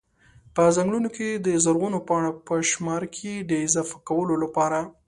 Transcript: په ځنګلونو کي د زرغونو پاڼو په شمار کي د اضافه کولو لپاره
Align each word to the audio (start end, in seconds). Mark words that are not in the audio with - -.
په 0.55 0.63
ځنګلونو 0.75 1.09
کي 1.17 1.29
د 1.45 1.47
زرغونو 1.63 1.99
پاڼو 2.07 2.31
په 2.47 2.53
شمار 2.71 3.03
کي 3.15 3.33
د 3.49 3.51
اضافه 3.65 3.97
کولو 4.09 4.35
لپاره 4.43 4.79